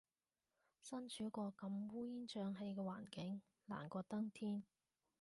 [0.81, 4.63] 身處個咁烏煙瘴氣嘅環境，難過登天